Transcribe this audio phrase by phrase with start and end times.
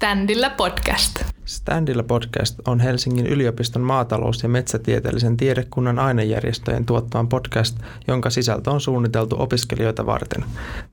[0.00, 1.24] Standilla podcast.
[1.44, 8.80] Standilla podcast on Helsingin yliopiston maatalous- ja metsätieteellisen tiedekunnan ainejärjestöjen tuottaman podcast, jonka sisältö on
[8.80, 10.44] suunniteltu opiskelijoita varten.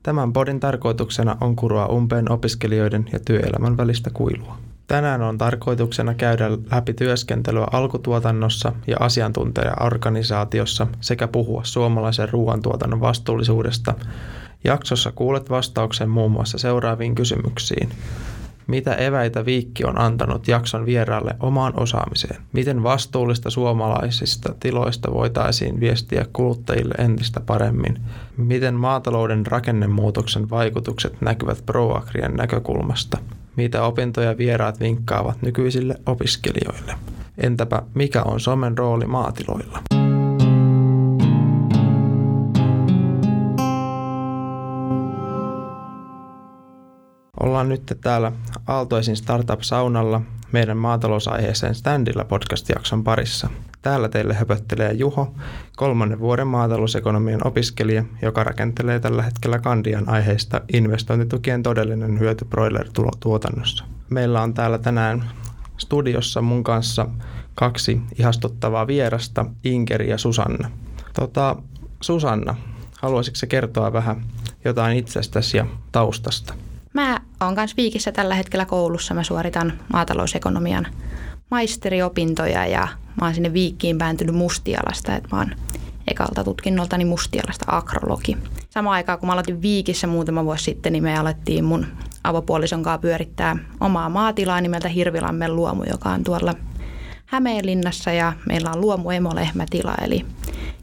[0.02, 4.58] Tämän podin tarkoituksena on kuroa umpeen opiskelijoiden ja työelämän välistä kuilua.
[4.86, 13.94] Tänään on tarkoituksena käydä läpi työskentelyä alkutuotannossa ja asiantuntijaorganisaatiossa sekä puhua suomalaisen ruoantuotannon vastuullisuudesta.
[14.64, 17.88] Jaksossa kuulet vastauksen muun muassa seuraaviin kysymyksiin.
[18.68, 22.42] Mitä eväitä Viikki on antanut jakson vieraalle omaan osaamiseen?
[22.52, 28.00] Miten vastuullista suomalaisista tiloista voitaisiin viestiä kuluttajille entistä paremmin?
[28.36, 33.18] Miten maatalouden rakennemuutoksen vaikutukset näkyvät ProAgrian näkökulmasta?
[33.56, 36.94] Mitä opintoja vieraat vinkkaavat nykyisille opiskelijoille?
[37.38, 39.78] Entäpä mikä on somen rooli maatiloilla?
[47.40, 48.32] Ollaan nyt täällä
[48.68, 50.20] Aaltoisin Startup-saunalla
[50.52, 53.48] meidän maatalousaiheeseen Standilla podcast-jakson parissa.
[53.82, 55.34] Täällä teille höpöttelee Juho,
[55.76, 63.84] kolmannen vuoden maatalousekonomian opiskelija, joka rakentelee tällä hetkellä Kandian aiheista investointitukien todellinen hyöty broiler-tuotannossa.
[64.10, 65.24] Meillä on täällä tänään
[65.78, 67.06] studiossa mun kanssa
[67.54, 70.70] kaksi ihastuttavaa vierasta, Inkeri ja Susanna.
[71.12, 71.56] Tota,
[72.00, 72.54] Susanna,
[73.02, 74.24] haluaisitko kertoa vähän
[74.64, 76.54] jotain itsestäsi ja taustasta?
[76.94, 79.14] Mä oon kanssa Viikissä tällä hetkellä koulussa.
[79.14, 80.86] Mä suoritan maatalousekonomian
[81.50, 82.88] maisteriopintoja ja
[83.20, 85.16] mä oon sinne Viikkiin pääntynyt Mustialasta.
[85.16, 85.50] Että mä oon
[86.08, 88.36] ekalta tutkinnoltani Mustialasta agrologi.
[88.70, 91.86] Samaan aikaan kun mä aloitin Viikissä muutama vuosi sitten, niin me alettiin mun
[92.24, 96.54] avopuolison kanssa pyörittää omaa maatilaa nimeltä Hirvilammen luomu, joka on tuolla
[97.26, 100.24] Hämeenlinnassa ja meillä on luomu emolehmätila, eli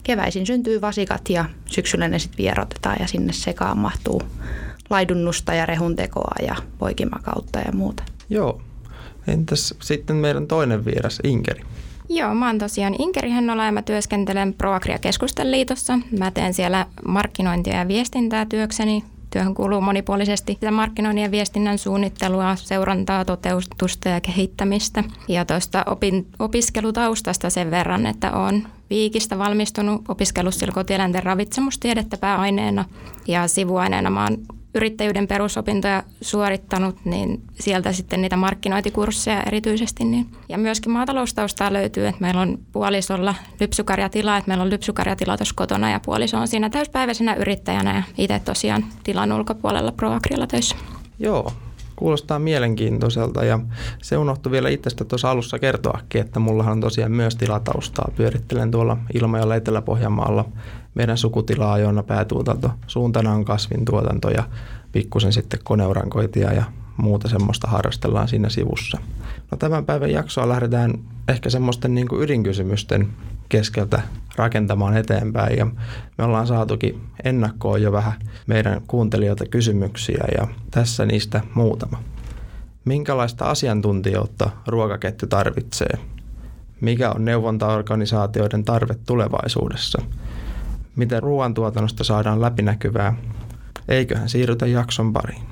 [0.02, 4.22] keväisin syntyy vasikat ja syksyllä ne sitten vierotetaan ja sinne sekaan mahtuu
[4.90, 8.02] laidunnusta ja rehuntekoa ja poikimakautta ja muuta.
[8.30, 8.60] Joo.
[9.28, 11.60] Entäs sitten meidän toinen vieras, Inkeri?
[12.08, 15.98] Joo, mä oon tosiaan Inkeri Hennola ja mä työskentelen Proagria Keskusten liitossa.
[16.18, 19.04] Mä teen siellä markkinointia ja viestintää työkseni.
[19.30, 25.04] Työhön kuuluu monipuolisesti sitä markkinoinnin ja viestinnän suunnittelua, seurantaa, toteutusta ja kehittämistä.
[25.28, 32.84] Ja tuosta opin, opiskelutaustasta sen verran, että on Viikistä valmistunut opiskelussa kotieläinten ravitsemustiedettä pääaineena
[33.26, 34.38] ja sivuaineena mä oon
[34.76, 40.04] yrittäjyyden perusopintoja suorittanut, niin sieltä sitten niitä markkinointikursseja erityisesti.
[40.04, 40.26] Niin.
[40.48, 45.90] Ja myöskin maataloustaustaa löytyy, että meillä on puolisolla lypsykarjatila, että meillä on lypsykarjatila tuossa kotona
[45.90, 50.76] ja puoliso on siinä täyspäiväisenä yrittäjänä ja itse tosiaan tilan ulkopuolella ProAgrilla töissä.
[51.18, 51.52] Joo,
[51.96, 53.58] kuulostaa mielenkiintoiselta ja
[54.02, 58.10] se unohtui vielä itsestä tuossa alussa kertoakin, että mullahan on tosiaan myös tilataustaa.
[58.16, 60.44] Pyörittelen tuolla Ilmajalla Etelä-Pohjanmaalla
[60.96, 64.44] meidän sukutilaa, jonna päätuotanto suuntana on kasvintuotanto ja
[64.92, 66.64] pikkusen sitten koneurankoitia ja
[66.96, 68.98] muuta semmoista harrastellaan siinä sivussa.
[69.50, 70.94] No tämän päivän jaksoa lähdetään
[71.28, 73.08] ehkä semmoisten niin kuin ydinkysymysten
[73.48, 74.02] keskeltä
[74.36, 75.66] rakentamaan eteenpäin ja
[76.18, 78.12] me ollaan saatukin ennakkoon jo vähän
[78.46, 82.02] meidän kuuntelijoilta kysymyksiä ja tässä niistä muutama.
[82.84, 85.98] Minkälaista asiantuntijoutta ruokaketju tarvitsee?
[86.80, 90.02] Mikä on neuvontaorganisaatioiden tarve tulevaisuudessa?
[90.96, 93.14] Miten ruoantuotannosta saadaan läpinäkyvää?
[93.88, 95.42] Eiköhän siirrytä jakson pariin.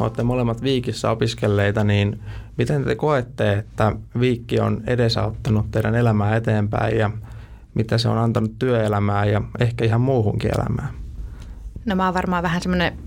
[0.00, 2.20] olette molemmat Viikissä opiskelleita, niin
[2.56, 7.10] miten te koette, että Viikki on edesauttanut teidän elämää eteenpäin ja
[7.74, 10.94] mitä se on antanut työelämää ja ehkä ihan muuhunkin elämään?
[11.84, 12.98] No mä oon varmaan vähän semmoinen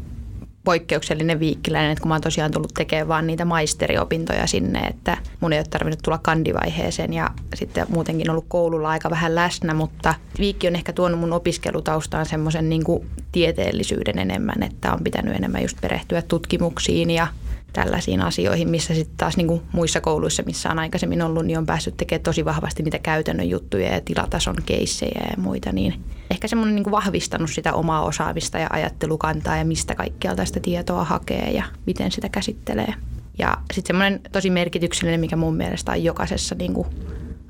[0.67, 5.53] poikkeuksellinen viikkiläinen, että kun mä oon tosiaan tullut tekemään vaan niitä maisteriopintoja sinne, että mun
[5.53, 10.67] ei ole tarvinnut tulla kandivaiheeseen ja sitten muutenkin ollut koululla aika vähän läsnä, mutta viikki
[10.67, 12.83] on ehkä tuonut mun opiskelutaustaan semmoisen niin
[13.31, 17.27] tieteellisyyden enemmän, että on pitänyt enemmän just perehtyä tutkimuksiin ja
[17.77, 21.65] tällaisiin asioihin, missä sitten taas niin kuin muissa kouluissa, missä on aikaisemmin ollut, niin on
[21.65, 25.93] päässyt tekemään tosi vahvasti niitä käytännön juttuja ja tilatason keissejä ja muita, niin
[26.31, 31.51] ehkä semmoinen niin vahvistanut sitä omaa osaamista ja ajattelukantaa ja mistä kaikkialta sitä tietoa hakee
[31.51, 32.93] ja miten sitä käsittelee.
[33.39, 36.87] Ja sitten semmoinen tosi merkityksellinen, mikä mun mielestä on jokaisessa niin kuin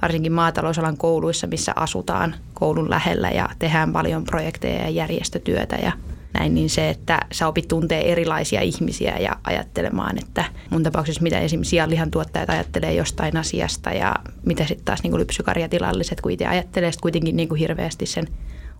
[0.02, 5.92] varsinkin maatalousalan kouluissa, missä asutaan koulun lähellä ja tehdään paljon projekteja ja järjestötyötä ja
[6.39, 11.39] näin, niin se, että sä opit tuntee erilaisia ihmisiä ja ajattelemaan, että mun tapauksessa mitä
[11.39, 16.92] esimerkiksi sianlihan tuottajat ajattelee jostain asiasta ja mitä sitten taas niin lypsykarjatilalliset, kun itse ajattelee
[17.01, 18.28] kuitenkin niin kuin hirveästi sen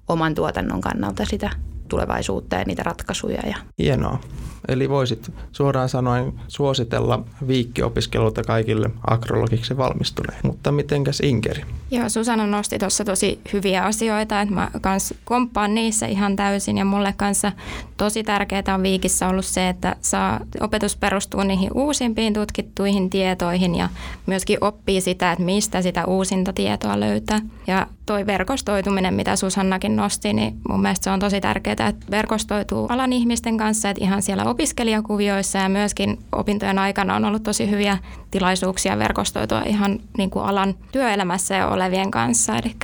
[0.07, 1.50] oman tuotannon kannalta sitä
[1.88, 3.42] tulevaisuutta ja niitä ratkaisuja.
[3.48, 3.57] Ja.
[3.80, 4.19] Hienoa.
[4.68, 10.42] Eli voisit suoraan sanoen suositella viikkiopiskeluita kaikille agrologiksi valmistuneille.
[10.44, 11.63] Mutta mitenkäs Inkeri?
[11.92, 16.86] Joo, Susanna nosti tuossa tosi hyviä asioita, että mä kans komppaan niissä ihan täysin ja
[16.86, 17.51] mulle kanssa
[17.98, 23.89] tosi tärkeää on viikissä ollut se, että saa, opetus perustuu niihin uusimpiin tutkittuihin tietoihin ja
[24.25, 27.39] myöskin oppii sitä, että mistä sitä uusinta tietoa löytää.
[27.68, 32.85] Ja toi verkostoituminen, mitä Susannakin nosti, niin mun mielestä se on tosi tärkeää, että verkostoituu
[32.89, 37.97] alan ihmisten kanssa, että ihan siellä opiskelijakuvioissa ja myöskin opintojen aikana on ollut tosi hyviä
[38.31, 42.75] tilaisuuksia verkostoitua ihan niin kuin alan työelämässä jo olevien kanssa, eli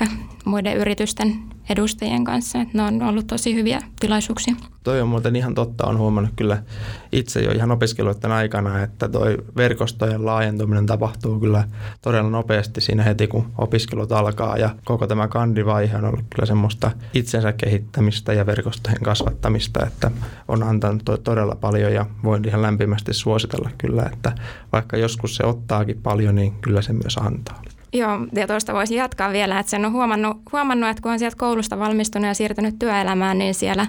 [0.46, 1.36] muiden yritysten
[1.70, 2.62] edustajien kanssa.
[2.62, 4.56] Että ne on ollut tosi hyviä tilaisuuksia.
[4.84, 5.88] Toi on muuten ihan totta.
[5.88, 6.64] on huomannut kyllä
[7.12, 11.64] itse jo ihan opiskeluiden aikana, että toi verkostojen laajentuminen tapahtuu kyllä
[12.02, 14.58] todella nopeasti siinä heti, kun opiskelut alkaa.
[14.58, 20.12] Ja koko tämä kandivaihe on ollut kyllä semmoista itsensä kehittämistä ja verkostojen kasvattamista, että
[20.48, 24.32] on antanut todella paljon ja voin ihan lämpimästi suositella kyllä, että
[24.72, 27.62] vaikka joskus se ottaakin paljon, niin kyllä se myös antaa.
[27.94, 31.38] Joo, ja tuosta voisi jatkaa vielä, että sen on huomannut, huomannut, että kun on sieltä
[31.38, 33.88] koulusta valmistunut ja siirtynyt työelämään, niin siellä,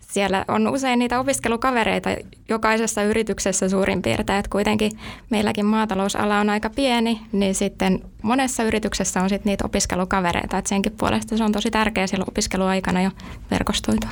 [0.00, 2.10] siellä on usein niitä opiskelukavereita
[2.48, 4.92] jokaisessa yrityksessä suurin piirtein, että kuitenkin
[5.30, 10.92] meilläkin maatalousala on aika pieni, niin sitten monessa yrityksessä on sitten niitä opiskelukavereita, että senkin
[10.98, 13.10] puolesta se on tosi tärkeää silloin opiskeluaikana jo
[13.50, 14.10] verkostoitua.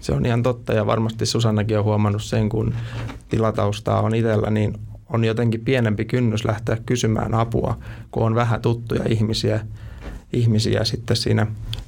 [0.00, 2.74] Se on ihan totta ja varmasti Susannakin on huomannut sen, kun
[3.28, 4.74] tilataustaa on itsellä, niin
[5.12, 7.78] on jotenkin pienempi kynnys lähteä kysymään apua,
[8.10, 9.60] kun on vähän tuttuja ihmisiä,
[10.32, 11.46] ihmisiä sitten siinä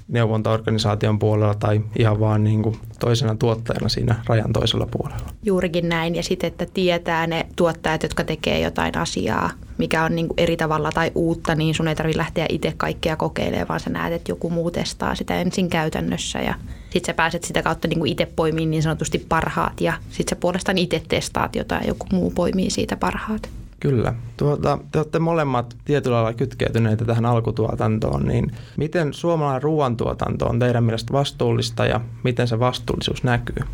[0.09, 5.27] neuvontaorganisaation puolella tai ihan vaan niin kuin toisena tuottajana siinä rajan toisella puolella.
[5.43, 10.29] Juurikin näin ja sitten, että tietää ne tuottajat, jotka tekee jotain asiaa, mikä on niin
[10.29, 13.91] kuin eri tavalla tai uutta, niin sun ei tarvitse lähteä itse kaikkea kokeilemaan, vaan sä
[13.91, 16.55] näet, että joku muu testaa sitä ensin käytännössä ja
[16.91, 20.41] sitten sä pääset sitä kautta niin kuin itse poimiin niin sanotusti parhaat ja sitten sä
[20.41, 23.50] puolestaan itse testaat jotain joku muu poimii siitä parhaat.
[23.85, 24.15] Kyllä.
[24.37, 30.85] Tuota, te olette molemmat tietyllä lailla kytkeytyneitä tähän alkutuotantoon, niin miten suomalainen ruoantuotanto on teidän
[30.85, 33.65] mielestä vastuullista ja miten se vastuullisuus näkyy?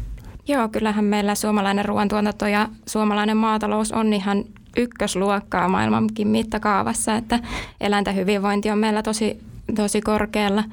[0.49, 4.45] Joo, kyllähän meillä suomalainen ruoantuotanto ja suomalainen maatalous on ihan
[4.77, 7.39] ykkösluokkaa maailmankin mittakaavassa, että
[7.81, 9.41] eläinten hyvinvointi on meillä tosi,
[9.77, 10.65] tosi korkealla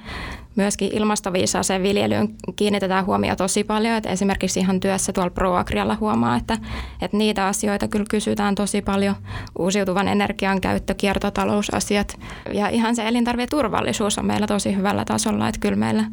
[0.57, 3.95] myöskin ilmastoviisaaseen viljelyyn kiinnitetään huomioon tosi paljon.
[3.95, 6.57] Että esimerkiksi ihan työssä tuolla ProAgrialla huomaa, että,
[7.01, 9.15] että niitä asioita kyllä kysytään tosi paljon.
[9.59, 12.19] Uusiutuvan energian käyttö, kiertotalousasiat
[12.53, 15.47] ja ihan se elintarvieturvallisuus on meillä tosi hyvällä tasolla.
[15.47, 16.03] Että kyllä meillä,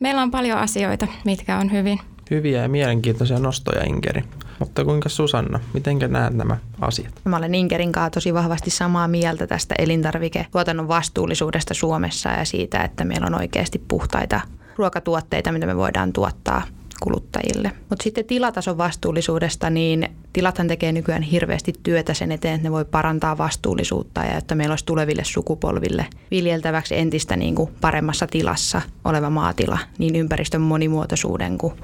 [0.00, 2.00] meillä on paljon asioita, mitkä on hyvin.
[2.30, 4.24] Hyviä ja mielenkiintoisia nostoja, Inkeri.
[4.58, 7.12] Mutta kuinka Susanna, miten näet nämä asiat?
[7.24, 13.04] Mä olen Inkerin kanssa tosi vahvasti samaa mieltä tästä elintarviketuotannon vastuullisuudesta Suomessa ja siitä, että
[13.04, 14.40] meillä on oikeasti puhtaita
[14.76, 16.62] ruokatuotteita, mitä me voidaan tuottaa
[17.00, 17.72] kuluttajille.
[17.90, 22.84] Mutta sitten tilatason vastuullisuudesta, niin tilathan tekee nykyään hirveästi työtä sen eteen, että ne voi
[22.84, 29.30] parantaa vastuullisuutta ja että meillä olisi tuleville sukupolville viljeltäväksi entistä niin kuin paremmassa tilassa oleva
[29.30, 31.74] maatila niin ympäristön monimuotoisuuden kuin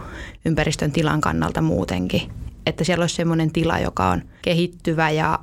[0.44, 2.22] ympäristön tilan kannalta muutenkin
[2.66, 5.38] että siellä olisi sellainen tila, joka on kehittyvä ja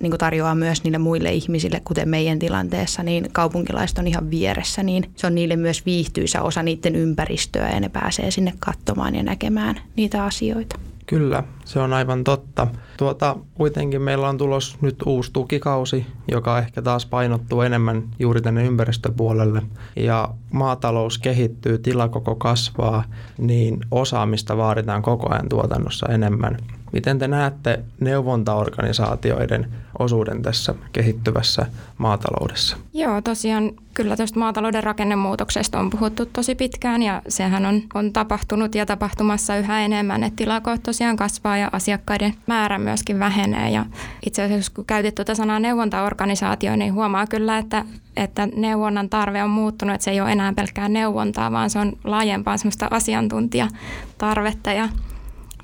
[0.00, 4.82] niin kuin tarjoaa myös niille muille ihmisille, kuten meidän tilanteessa, niin kaupunkilaiset on ihan vieressä,
[4.82, 9.22] niin se on niille myös viihtyisä osa niiden ympäristöä ja ne pääsee sinne katsomaan ja
[9.22, 10.78] näkemään niitä asioita.
[11.06, 12.66] Kyllä, se on aivan totta.
[12.96, 18.66] Tuota, kuitenkin meillä on tulos nyt uusi tukikausi, joka ehkä taas painottuu enemmän juuri tänne
[18.66, 19.62] ympäristöpuolelle.
[19.96, 23.04] Ja maatalous kehittyy, tilakoko kasvaa,
[23.38, 26.56] niin osaamista vaaditaan koko ajan tuotannossa enemmän.
[26.92, 31.66] Miten te näette neuvontaorganisaatioiden osuuden tässä kehittyvässä
[31.98, 32.76] maataloudessa?
[32.94, 38.74] Joo, tosiaan kyllä tuosta maatalouden rakennemuutoksesta on puhuttu tosi pitkään ja sehän on, on tapahtunut
[38.74, 43.70] ja tapahtumassa yhä enemmän, että tilakoot tosiaan kasvaa ja asiakkaiden määrä myöskin vähenee.
[43.70, 43.86] Ja
[44.26, 47.84] itse asiassa kun käytit tuota sanaa neuvontaorganisaatio, niin huomaa kyllä, että,
[48.16, 51.92] että neuvonnan tarve on muuttunut, että se ei ole enää pelkkää neuvontaa, vaan se on
[52.04, 54.72] laajempaa semmoista asiantuntijatarvetta.
[54.72, 54.88] Ja,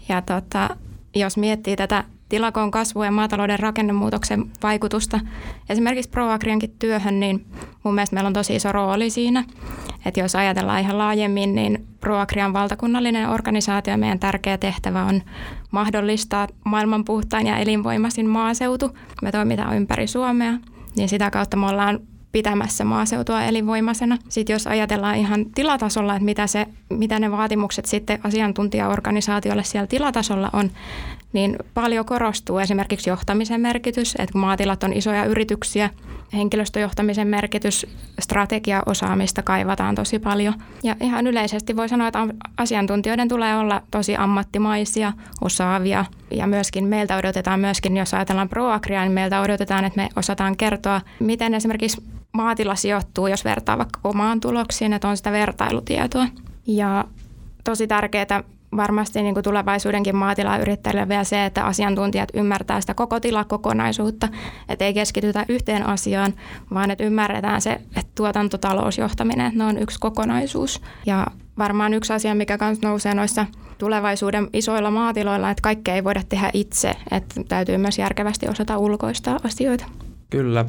[0.09, 0.77] ja tota,
[1.15, 5.21] jos miettii tätä tilakoon kasvua ja maatalouden rakennemuutoksen vaikutusta
[5.69, 7.47] esimerkiksi ProAgriankin työhön, niin
[7.83, 9.45] mun mielestä meillä on tosi iso rooli siinä.
[10.07, 15.23] Että jos ajatellaan ihan laajemmin, niin ProAgrian valtakunnallinen organisaatio meidän tärkeä tehtävä on
[15.71, 18.99] mahdollistaa maailman puhtain ja elinvoimaisin maaseutu.
[19.23, 20.53] Me toimitaan ympäri Suomea,
[20.97, 22.01] niin sitä kautta me ollaan
[22.33, 24.19] pitämässä maaseutua elinvoimaisena.
[24.29, 30.51] Sitten jos ajatellaan ihan tilatasolla, että mitä, se, mitä ne vaatimukset sitten asiantuntijaorganisaatiolle siellä tilatasolla
[30.53, 30.71] on,
[31.33, 35.91] niin paljon korostuu esimerkiksi johtamisen merkitys, että kun maatilat on isoja yrityksiä,
[36.33, 37.87] henkilöstöjohtamisen merkitys,
[38.21, 40.55] strategiaosaamista kaivataan tosi paljon.
[40.83, 47.17] Ja ihan yleisesti voi sanoa, että asiantuntijoiden tulee olla tosi ammattimaisia, osaavia ja myöskin meiltä
[47.17, 52.75] odotetaan myöskin, jos ajatellaan ProAgria, niin meiltä odotetaan, että me osataan kertoa, miten esimerkiksi maatila
[52.75, 56.27] sijoittuu, jos vertaa vaikka omaan tuloksiin, että on sitä vertailutietoa.
[56.67, 57.05] Ja
[57.65, 58.45] tosi tärkeää
[58.77, 64.29] varmasti niin kuin tulevaisuudenkin maatilayrittäjille vielä se, että asiantuntijat ymmärtää sitä koko tilakokonaisuutta,
[64.69, 66.35] että ei keskitytä yhteen asiaan,
[66.75, 70.81] vaan että ymmärretään se, että tuotantotalousjohtaminen, että ne on yksi kokonaisuus.
[71.07, 71.27] Ja
[71.59, 73.47] varmaan yksi asia, mikä myös nousee noissa
[73.79, 79.39] tulevaisuuden isoilla maatiloilla, että kaikkea ei voida tehdä itse, että täytyy myös järkevästi osata ulkoistaa
[79.45, 79.85] asioita.
[80.33, 80.65] Kyllä.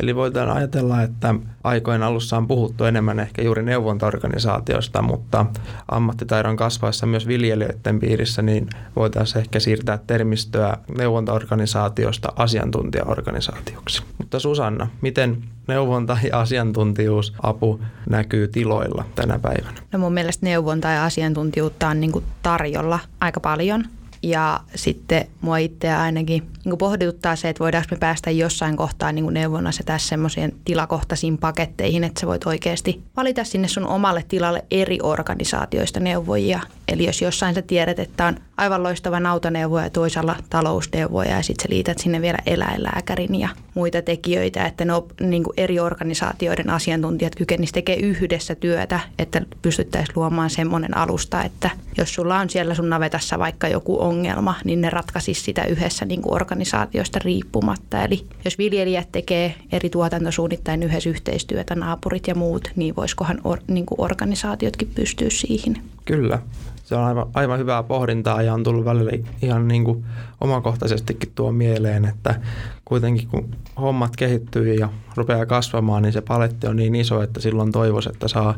[0.00, 5.46] Eli voidaan ajatella, että aikojen alussa on puhuttu enemmän ehkä juuri neuvontaorganisaatiosta, mutta
[5.88, 14.02] ammattitaidon kasvaessa myös viljelijöiden piirissä, niin voitaisiin ehkä siirtää termistöä neuvontaorganisaatiosta asiantuntijaorganisaatioksi.
[14.18, 17.80] Mutta Susanna, miten neuvonta ja asiantuntijuus apu
[18.10, 19.80] näkyy tiloilla tänä päivänä?
[19.92, 23.84] No mun mielestä neuvonta ja asiantuntijuutta on niin tarjolla aika paljon
[24.22, 29.34] ja sitten mua itseä ainakin niin pohdituttaa se, että voidaanko me päästä jossain kohtaa niin
[29.34, 34.98] neuvonnassa tässä semmoisiin tilakohtaisiin paketteihin, että sä voit oikeasti valita sinne sun omalle tilalle eri
[35.02, 36.60] organisaatioista neuvojia.
[36.88, 41.62] Eli jos jossain sä tiedät, että on aivan loistava nautaneuvoja ja toisella talousneuvoja ja sitten
[41.62, 47.74] sä liität sinne vielä eläinlääkärin ja muita tekijöitä, että ne niin eri organisaatioiden asiantuntijat kykenisivät
[47.74, 53.38] tekemään yhdessä työtä, että pystyttäisiin luomaan semmoinen alusta, että jos sulla on siellä sun navetassa
[53.38, 58.02] vaikka joku ongelma, niin ne ratkaisisi sitä yhdessä niin kuin organisaatiosta riippumatta.
[58.02, 63.86] Eli jos viljelijät tekee eri tuotantosuunnittain yhdessä yhteistyötä, naapurit ja muut, niin voisikohan or, niin
[63.86, 65.82] kuin organisaatiotkin pystyä siihen?
[66.04, 66.38] Kyllä.
[66.84, 69.10] Se on aivan, aivan hyvää pohdintaa ja on tullut välillä
[69.42, 70.04] ihan niin kuin
[70.40, 72.40] omakohtaisestikin tuo mieleen, että
[72.84, 73.48] kuitenkin kun
[73.80, 78.28] hommat kehittyy ja rupeaa kasvamaan, niin se paletti on niin iso, että silloin toivoisi, että
[78.28, 78.54] saa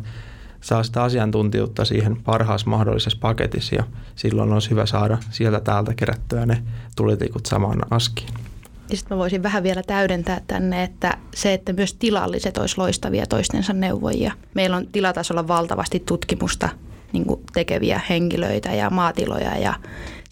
[0.65, 3.85] saa sitä asiantuntijuutta siihen parhaassa mahdollisessa paketissa ja
[4.17, 6.63] silloin olisi hyvä saada sieltä täältä kerättyä ne
[6.97, 8.35] tulitikut samaan askiin.
[8.91, 13.27] Ja sitten mä voisin vähän vielä täydentää tänne, että se, että myös tilalliset olisi loistavia
[13.27, 14.33] toistensa neuvojia.
[14.55, 16.69] Meillä on tilatasolla valtavasti tutkimusta
[17.13, 19.75] niin tekeviä henkilöitä ja maatiloja ja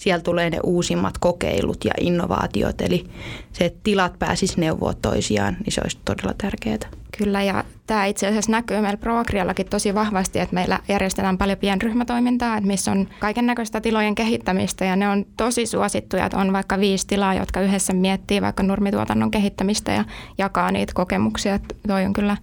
[0.02, 2.80] siellä tulee ne uusimmat kokeilut ja innovaatiot.
[2.80, 3.04] Eli
[3.52, 6.78] se, että tilat pääsisi neuvoa toisiaan, niin se olisi todella tärkeää.
[7.18, 12.56] Kyllä, ja tämä itse asiassa näkyy meillä Proagriallakin tosi vahvasti, että meillä järjestetään paljon pienryhmätoimintaa,
[12.56, 16.80] että missä on kaiken näköistä tilojen kehittämistä, ja ne on tosi suosittuja, että on vaikka
[16.80, 20.04] viisi tilaa, jotka yhdessä miettii vaikka nurmituotannon kehittämistä ja
[20.38, 21.54] jakaa niitä kokemuksia.
[21.54, 22.36] Että toi on kyllä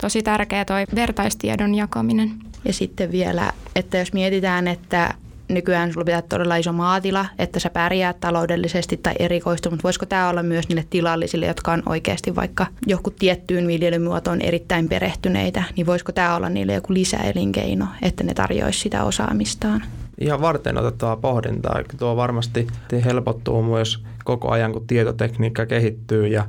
[0.00, 2.30] tosi tärkeä toi vertaistiedon jakaminen.
[2.64, 5.14] Ja sitten vielä, että jos mietitään, että
[5.48, 10.28] nykyään sulla pitää todella iso maatila, että sä pärjäät taloudellisesti tai erikoistu, mutta voisiko tämä
[10.28, 16.12] olla myös niille tilallisille, jotka on oikeasti vaikka joku tiettyyn viljelymuotoon erittäin perehtyneitä, niin voisiko
[16.12, 19.82] tämä olla niille joku lisäelinkeino, että ne tarjoaisi sitä osaamistaan?
[20.20, 21.80] Ihan varten otettavaa pohdintaa.
[21.98, 22.66] Tuo varmasti
[23.04, 26.44] helpottuu myös koko ajan, kun tietotekniikka kehittyy ja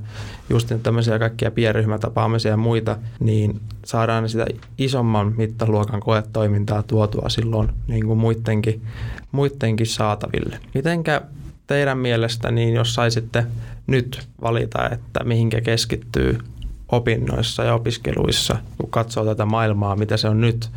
[0.49, 4.45] just tämmöisiä kaikkia pienryhmätapaamisia ja muita, niin saadaan sitä
[4.77, 8.81] isomman mittaluokan koetoimintaa tuotua silloin niin kuin muidenkin,
[9.31, 10.59] muidenkin saataville.
[10.73, 11.21] Mitenkä
[11.67, 13.45] teidän mielestä, niin jos saisitte
[13.87, 16.39] nyt valita, että mihinkä keskittyy
[16.91, 20.69] opinnoissa ja opiskeluissa, kun katsoo tätä maailmaa, mitä se on nyt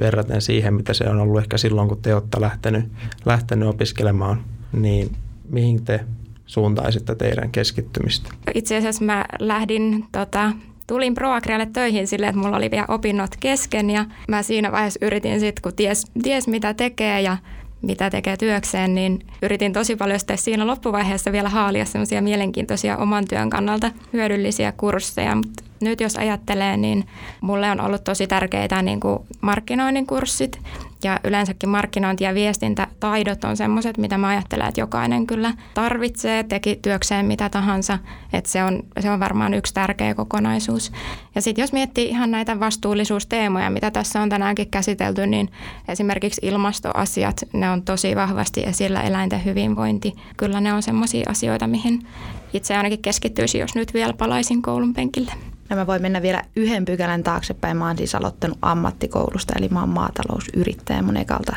[0.00, 2.84] verraten siihen, mitä se on ollut ehkä silloin, kun te olette lähtenyt,
[3.24, 5.16] lähtenyt opiskelemaan, niin
[5.48, 6.00] mihin te
[6.46, 8.30] suuntaisitte teidän keskittymistä?
[8.54, 10.52] Itse asiassa mä lähdin tota,
[10.86, 15.40] tulin ProAgrialle töihin silleen, että mulla oli vielä opinnot kesken ja mä siinä vaiheessa yritin
[15.40, 17.36] sitten, kun ties, ties mitä tekee ja
[17.82, 23.24] mitä tekee työkseen, niin yritin tosi paljon sitten siinä loppuvaiheessa vielä haalia semmoisia mielenkiintoisia oman
[23.28, 27.04] työn kannalta hyödyllisiä kursseja, mutta nyt jos ajattelee, niin
[27.40, 30.60] mulle on ollut tosi tärkeitä niin kuin markkinoinnin kurssit
[31.04, 36.78] ja yleensäkin markkinointi- ja viestintätaidot on semmoiset, mitä mä ajattelen, että jokainen kyllä tarvitsee, teki
[36.82, 37.98] työkseen mitä tahansa,
[38.32, 40.92] että se on, se on varmaan yksi tärkeä kokonaisuus.
[41.34, 45.48] Ja sitten jos miettii ihan näitä vastuullisuusteemoja, mitä tässä on tänäänkin käsitelty, niin
[45.88, 50.12] esimerkiksi ilmastoasiat, ne on tosi vahvasti esillä eläinten hyvinvointi.
[50.36, 52.06] Kyllä ne on semmoisia asioita, mihin
[52.52, 55.51] itse ainakin keskittyisin, jos nyt vielä palaisin koulun penkille.
[55.72, 57.76] Ja mä voin mennä vielä yhden pykälän taaksepäin.
[57.76, 61.56] Mä oon siis aloittanut ammattikoulusta, eli mä oon maatalousyrittäjä mun ekalta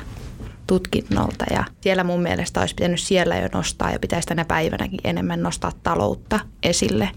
[0.68, 1.46] tutkinnolta.
[1.52, 5.72] Ja siellä mun mielestä olisi pitänyt siellä jo nostaa ja pitäisi tänä päivänäkin enemmän nostaa
[5.84, 7.10] taloutta esille.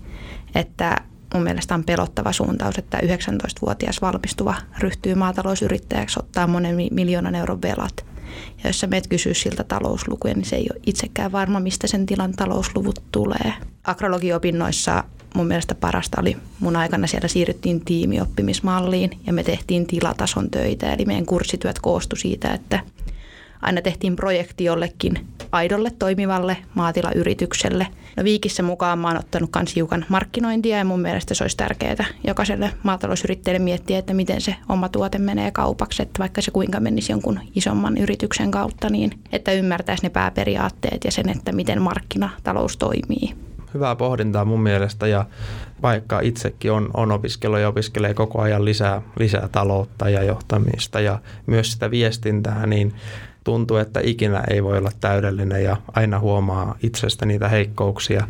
[0.54, 0.96] Että
[1.34, 8.07] mun mielestä on pelottava suuntaus, että 19-vuotias valmistuva ryhtyy maatalousyrittäjäksi, ottaa monen miljoonan euron velat
[8.64, 12.06] Ja jos sä meet kysyä siltä talouslukuja, niin se ei ole itsekään varma, mistä sen
[12.06, 13.52] tilan talousluvut tulee.
[13.84, 15.04] Agrologiopinnoissa
[15.34, 20.92] mun mielestä parasta oli mun aikana siellä siirryttiin tiimioppimismalliin ja me tehtiin tilatason töitä.
[20.92, 22.80] Eli meidän kurssityöt koostu siitä, että
[23.62, 27.86] aina tehtiin projekti jollekin aidolle toimivalle maatilayritykselle.
[28.16, 32.04] No Viikissä mukaan mä oon ottanut myös hiukan markkinointia ja mun mielestä se olisi tärkeää
[32.26, 37.12] jokaiselle maatalousyrittäjälle miettiä, että miten se oma tuote menee kaupaksi, että vaikka se kuinka menisi
[37.12, 43.34] jonkun isomman yrityksen kautta, niin että ymmärtäisi ne pääperiaatteet ja sen, että miten markkinatalous toimii
[43.74, 45.26] hyvää pohdintaa mun mielestä ja
[45.82, 51.18] vaikka itsekin on, on opiskellut ja opiskelee koko ajan lisää, lisää taloutta ja johtamista ja
[51.46, 52.94] myös sitä viestintää, niin
[53.48, 58.26] tuntuu, että ikinä ei voi olla täydellinen ja aina huomaa itsestä niitä heikkouksia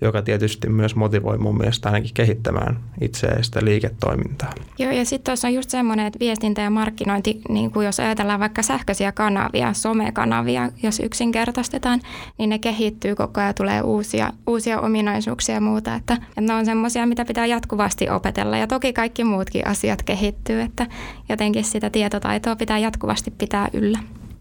[0.00, 4.52] joka tietysti myös motivoi mun mielestä ainakin kehittämään itseä sitä liiketoimintaa.
[4.78, 8.40] Joo, ja sitten tuossa on just semmoinen, että viestintä ja markkinointi, niin kuin jos ajatellaan
[8.40, 12.00] vaikka sähköisiä kanavia, somekanavia, jos yksinkertaistetaan,
[12.38, 15.94] niin ne kehittyy koko ajan, tulee uusia, uusia ominaisuuksia ja muuta.
[15.94, 20.60] Että, että ne on semmoisia, mitä pitää jatkuvasti opetella, ja toki kaikki muutkin asiat kehittyy,
[20.60, 20.86] että
[21.28, 23.98] jotenkin sitä tietotaitoa pitää jatkuvasti pitää yllä.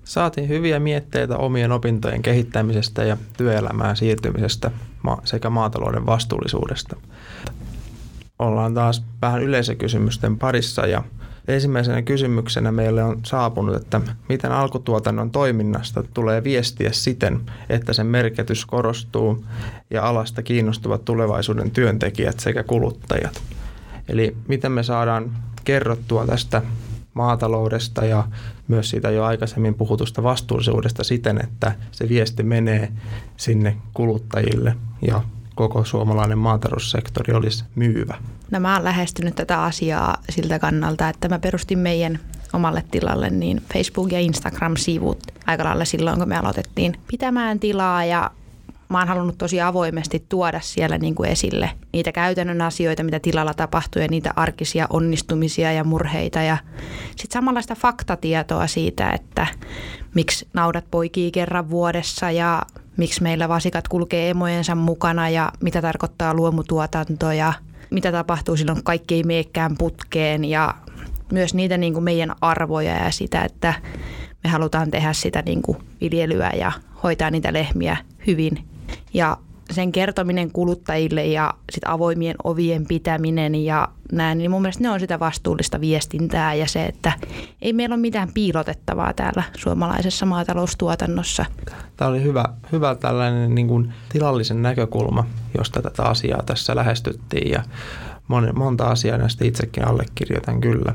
[0.07, 4.71] Saatiin hyviä mietteitä omien opintojen kehittämisestä ja työelämään siirtymisestä
[5.23, 6.95] sekä maatalouden vastuullisuudesta.
[8.39, 11.03] Ollaan taas vähän yleisökysymysten parissa ja
[11.47, 18.65] ensimmäisenä kysymyksenä meille on saapunut, että miten alkutuotannon toiminnasta tulee viestiä siten, että sen merkitys
[18.65, 19.45] korostuu
[19.89, 23.41] ja alasta kiinnostuvat tulevaisuuden työntekijät sekä kuluttajat.
[24.07, 25.31] Eli miten me saadaan
[25.63, 26.61] kerrottua tästä
[27.17, 28.23] maataloudesta ja
[28.67, 32.91] myös siitä jo aikaisemmin puhutusta vastuullisuudesta siten, että se viesti menee
[33.37, 34.75] sinne kuluttajille
[35.07, 35.21] ja
[35.55, 38.15] koko suomalainen maataloussektori olisi myyvä?
[38.51, 42.19] No mä oon lähestynyt tätä asiaa siltä kannalta, että mä perustin meidän
[42.53, 48.31] omalle tilalle niin Facebook- ja Instagram-sivut aika lailla silloin, kun me aloitettiin pitämään tilaa ja
[48.89, 53.53] mä oon halunnut tosi avoimesti tuoda siellä niin kuin esille niitä käytännön asioita, mitä tilalla
[53.53, 56.57] tapahtuu ja niitä arkisia onnistumisia ja murheita ja
[57.09, 59.47] sitten samanlaista faktatietoa siitä, että
[60.15, 62.61] miksi naudat poikii kerran vuodessa ja
[62.97, 67.53] miksi meillä vasikat kulkee emojensa mukana ja mitä tarkoittaa luomutuotanto ja
[67.89, 70.75] mitä tapahtuu silloin, kun kaikki ei meekään putkeen ja
[71.31, 73.73] myös niitä niin kuin meidän arvoja ja sitä, että
[74.43, 76.71] me halutaan tehdä sitä niin kuin viljelyä ja
[77.03, 78.76] hoitaa niitä lehmiä hyvin
[79.13, 79.37] ja
[79.71, 84.99] sen kertominen kuluttajille ja sit avoimien ovien pitäminen ja näin, niin mun mielestä ne on
[84.99, 87.11] sitä vastuullista viestintää ja se, että
[87.61, 91.45] ei meillä ole mitään piilotettavaa täällä suomalaisessa maataloustuotannossa.
[91.97, 95.25] Tämä oli hyvä, hyvä tällainen niin kuin tilallisen näkökulma,
[95.57, 97.63] josta tätä asiaa tässä lähestyttiin ja
[98.55, 100.93] monta asiaa näistä itsekin allekirjoitan kyllä.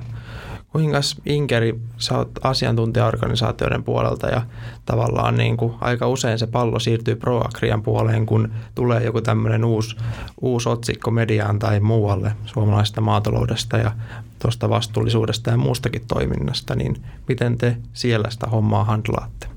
[0.73, 4.43] Kuinka Inkeri, sä oot asiantuntijaorganisaatioiden puolelta ja
[4.87, 9.97] tavallaan niin kuin aika usein se pallo siirtyy ProAgrian puoleen, kun tulee joku tämmöinen uusi,
[10.41, 13.93] uusi otsikko mediaan tai muualle suomalaisesta maataloudesta ja
[14.39, 19.52] tuosta vastuullisuudesta ja muustakin toiminnasta, niin miten te siellä sitä hommaa handlaatte?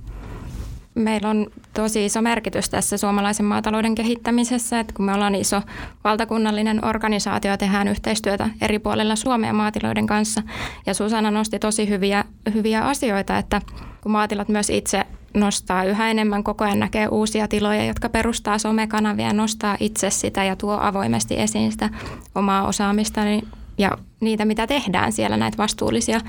[0.95, 5.61] Meillä on tosi iso merkitys tässä suomalaisen maatalouden kehittämisessä, että kun me ollaan iso
[6.03, 10.43] valtakunnallinen organisaatio ja tehdään yhteistyötä eri puolilla Suomea maatiloiden kanssa.
[10.85, 13.61] Ja Susanna nosti tosi hyviä, hyviä asioita, että
[14.01, 19.33] kun maatilat myös itse nostaa yhä enemmän, koko ajan näkee uusia tiloja, jotka perustaa somekanavia,
[19.33, 21.89] nostaa itse sitä ja tuo avoimesti esiin sitä
[22.35, 26.19] omaa osaamista niin, ja niitä, mitä tehdään siellä, näitä vastuullisia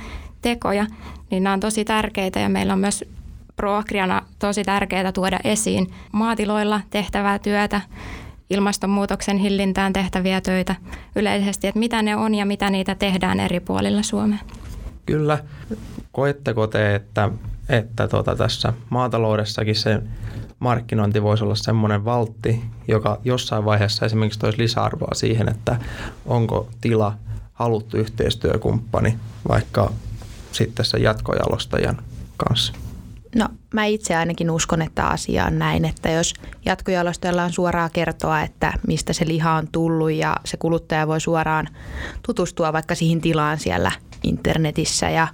[0.42, 0.86] tekoja,
[1.30, 3.04] niin nämä on tosi tärkeitä ja meillä on myös
[3.56, 7.80] Proagriana tosi tärkeää tuoda esiin maatiloilla tehtävää työtä,
[8.50, 10.74] ilmastonmuutoksen hillintään tehtäviä töitä
[11.16, 14.38] yleisesti, että mitä ne on ja mitä niitä tehdään eri puolilla Suomea.
[15.06, 15.38] Kyllä.
[16.12, 17.30] Koetteko te, että,
[17.68, 20.02] että tuota, tässä maataloudessakin se
[20.58, 25.76] markkinointi voisi olla semmoinen valtti, joka jossain vaiheessa esimerkiksi toisi lisäarvoa siihen, että
[26.26, 27.14] onko tila
[27.52, 29.92] haluttu yhteistyökumppani vaikka
[30.52, 31.98] sitten se jatkojalostajan
[32.36, 32.72] kanssa?
[33.36, 38.42] No mä itse ainakin uskon, että asia on näin, että jos jatkojalostajalla on suoraa kertoa,
[38.42, 41.68] että mistä se liha on tullut ja se kuluttaja voi suoraan
[42.26, 45.28] tutustua vaikka siihen tilaan siellä internetissä ja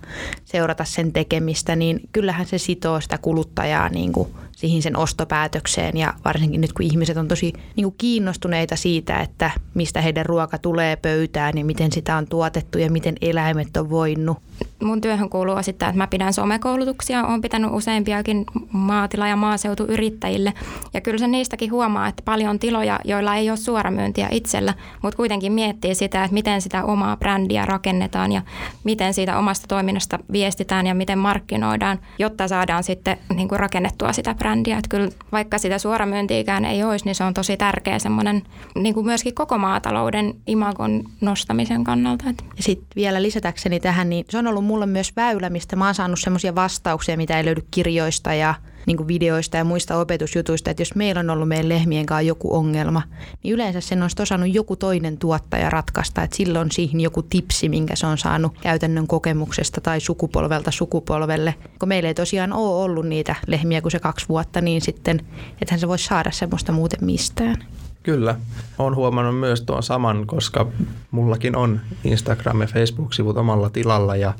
[0.45, 4.29] seurata sen tekemistä, niin kyllähän se sitoo sitä kuluttajaa niin kuin
[4.63, 9.51] siihen sen ostopäätökseen ja varsinkin nyt kun ihmiset on tosi niin kuin kiinnostuneita siitä, että
[9.75, 14.39] mistä heidän ruoka tulee pöytään ja miten sitä on tuotettu ja miten eläimet on voinut.
[14.83, 20.53] Mun työhön kuuluu osittain, että mä pidän somekoulutuksia, olen pitänyt useampiakin maatila- ja maaseutuyrittäjille
[20.95, 25.53] ja kyllä se niistäkin huomaa, että paljon tiloja, joilla ei ole suoramyyntiä itsellä, mutta kuitenkin
[25.53, 28.43] miettii sitä, että miten sitä omaa brändiä rakennetaan ja
[28.85, 34.35] miten siitä omasta toiminnasta viestitään ja miten markkinoidaan, jotta saadaan sitten niin kuin rakennettua sitä
[34.35, 34.52] brändiä.
[34.59, 38.43] Että kyllä vaikka sitä suoramyyntiikään ei olisi, niin se on tosi tärkeä semmoinen
[38.75, 42.25] niin kuin myöskin koko maatalouden imagon nostamisen kannalta.
[42.57, 45.95] Ja sitten vielä lisätäkseni tähän, niin se on ollut mulle myös väylä, mistä mä oon
[45.95, 48.55] saanut semmoisia vastauksia, mitä ei löydy kirjoista ja
[48.87, 53.03] niin videoista ja muista opetusjutuista, että jos meillä on ollut meidän lehmien kanssa joku ongelma,
[53.43, 57.97] niin yleensä sen on osannut joku toinen tuottaja ratkaista, että silloin siihen joku tipsi, minkä
[57.97, 61.55] se on saanut käytännön kokemuksesta tai sukupolvelta sukupolvelle.
[61.79, 65.21] Kun meillä ei tosiaan ole ollut niitä lehmiä kuin se kaksi vuotta, niin sitten,
[65.63, 67.57] ethän se voi saada semmoista muuten mistään.
[68.03, 68.35] Kyllä,
[68.79, 70.67] olen huomannut myös tuon saman, koska
[71.11, 74.35] mullakin on Instagram- ja Facebook-sivut omalla tilalla ja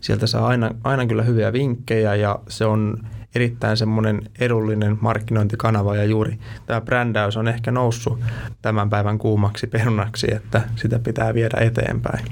[0.00, 2.98] sieltä saa aina, aina kyllä hyviä vinkkejä ja se on
[3.34, 8.20] erittäin semmoinen edullinen markkinointikanava ja juuri tämä brändäys on ehkä noussut
[8.62, 12.24] tämän päivän kuumaksi perunaksi, että sitä pitää viedä eteenpäin.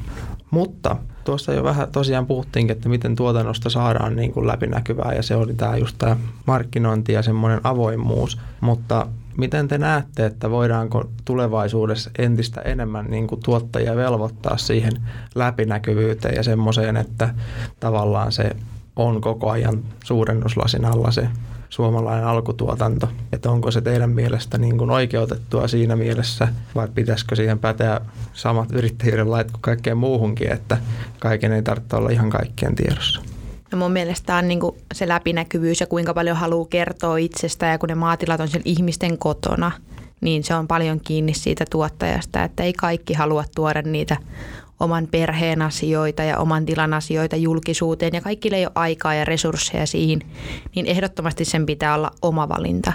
[0.51, 5.37] Mutta tuossa jo vähän tosiaan puhuttiinkin, että miten tuotannosta saadaan niin kuin läpinäkyvää ja se
[5.37, 8.39] oli tämä just tämä markkinointi ja semmoinen avoimuus.
[8.61, 14.93] Mutta miten te näette, että voidaanko tulevaisuudessa entistä enemmän niin kuin tuottajia velvoittaa siihen
[15.35, 17.35] läpinäkyvyyteen ja semmoiseen, että
[17.81, 18.57] tavallaan se
[18.97, 21.29] on koko ajan suurennuslasin alla se
[21.69, 23.09] suomalainen alkutuotanto.
[23.33, 28.01] Että onko se teidän mielestä niin kuin oikeutettua siinä mielessä vai pitäisikö siihen päteä
[28.33, 30.79] samat yrittäjyyden lait kuin kaikkeen muuhunkin, että
[31.19, 33.23] kaiken ei tarvitse olla ihan kaikkien tiedossa.
[33.73, 34.61] No mun mielestä on niin
[34.95, 39.19] se läpinäkyvyys ja kuinka paljon haluaa kertoa itsestä ja kun ne maatilat on siellä ihmisten
[39.19, 39.73] kotona,
[40.21, 44.17] niin se on paljon kiinni siitä tuottajasta, että ei kaikki halua tuoda niitä
[44.81, 49.87] oman perheen asioita ja oman tilan asioita julkisuuteen ja kaikille ei ole aikaa ja resursseja
[49.87, 50.21] siihen,
[50.75, 52.93] niin ehdottomasti sen pitää olla oma valinta.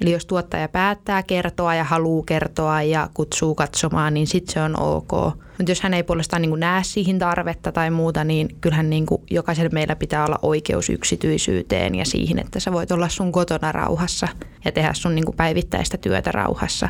[0.00, 4.80] Eli jos tuottaja päättää kertoa ja haluaa kertoa ja kutsuu katsomaan, niin sitten se on
[4.80, 5.10] ok.
[5.58, 9.70] Mutta jos hän ei puolestaan niin näe siihen tarvetta tai muuta, niin kyllähän niin jokaisella
[9.72, 14.28] meillä pitää olla oikeus yksityisyyteen ja siihen, että sä voit olla sun kotona rauhassa
[14.64, 16.88] ja tehdä sun niin päivittäistä työtä rauhassa.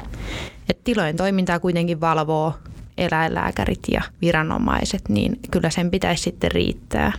[0.68, 2.54] Et tilojen toimintaa kuitenkin valvoo
[3.00, 7.12] eläinlääkärit ja viranomaiset, niin kyllä sen pitäisi sitten riittää.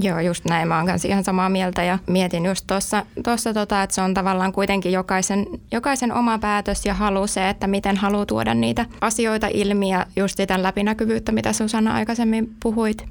[0.00, 0.68] Joo, just näin.
[0.68, 4.14] Mä oon kanssa ihan samaa mieltä ja mietin just tuossa, tuossa tota, että se on
[4.14, 9.46] tavallaan kuitenkin jokaisen, jokaisen oma päätös ja halu se, että miten haluaa tuoda niitä asioita
[9.54, 13.06] ilmi ja just sitä läpinäkyvyyttä, mitä Susanna aikaisemmin puhuit.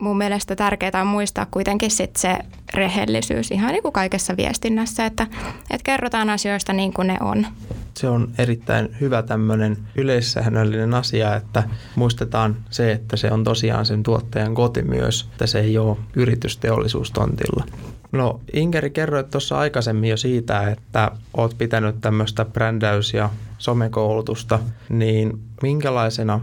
[0.00, 2.38] Mun mielestä tärkeää on muistaa kuitenkin sit se
[2.74, 5.26] rehellisyys ihan niin kuin kaikessa viestinnässä, että,
[5.70, 7.46] että kerrotaan asioista niin kuin ne on
[7.98, 11.62] se on erittäin hyvä tämmöinen yleissäännöllinen asia, että
[11.94, 17.64] muistetaan se, että se on tosiaan sen tuottajan koti myös, että se ei ole yritysteollisuustontilla.
[18.12, 24.58] No Inkeri kerroit tuossa aikaisemmin jo siitä, että oot pitänyt tämmöistä brändäys- ja somekoulutusta,
[24.88, 26.40] niin minkälaisena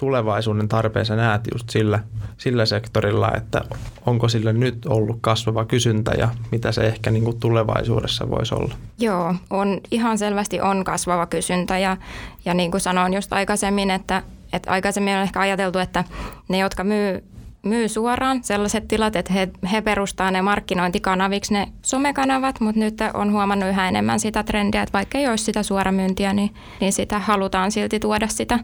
[0.00, 2.00] tulevaisuuden tarpeen sä näet just sillä,
[2.38, 3.60] sillä sektorilla, että
[4.06, 8.74] onko sillä nyt ollut kasvava kysyntä ja mitä se ehkä niin kuin tulevaisuudessa voisi olla?
[8.98, 11.96] Joo, on, ihan selvästi on kasvava kysyntä ja,
[12.44, 16.04] ja niin kuin sanoin just aikaisemmin, että, että aikaisemmin on ehkä ajateltu, että
[16.48, 17.24] ne, jotka myy
[17.62, 23.32] myy suoraan sellaiset tilat, että he, he perustaa ne markkinointikanaviksi ne somekanavat, mutta nyt on
[23.32, 27.72] huomannut yhä enemmän sitä trendiä, että vaikka ei olisi sitä suoramyyntiä, niin, niin sitä halutaan
[27.72, 28.58] silti tuoda sitä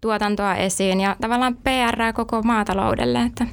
[0.00, 3.46] tuotantoa esiin ja tavallaan PR koko maataloudelle, että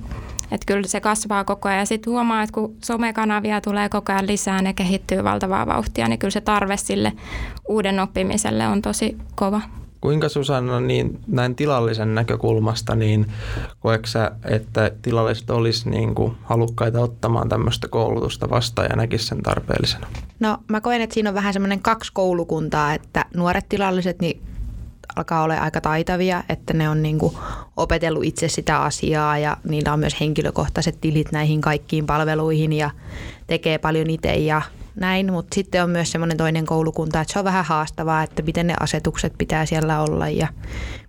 [0.52, 1.88] että kyllä se kasvaa koko ajan.
[1.88, 6.32] Sitten huomaa, että kun somekanavia tulee koko ajan lisää, ne kehittyy valtavaa vauhtia, niin kyllä
[6.32, 7.14] se tarve sille
[7.70, 9.62] uuden oppimiselle on tosi kova.
[10.02, 13.26] Kuinka Susanna, niin näin tilallisen näkökulmasta, niin
[13.80, 14.08] koetko
[14.46, 20.08] että tilalliset olisi niin kuin halukkaita ottamaan tämmöistä koulutusta vastaan ja näkisi sen tarpeellisena?
[20.40, 24.42] No mä koen, että siinä on vähän semmoinen kaksi koulukuntaa, että nuoret tilalliset niin
[25.16, 27.38] alkaa olla aika taitavia, että ne on niin kuin
[27.78, 32.90] opetellut itse sitä asiaa ja niillä on myös henkilökohtaiset tilit näihin kaikkiin palveluihin ja
[33.48, 34.62] tekee paljon itse ja
[34.96, 38.68] näin, mutta sitten on myös semmoinen toinen koulukunta, että se on vähän haastavaa, että miten
[38.68, 40.48] ne asetukset pitää siellä olla ja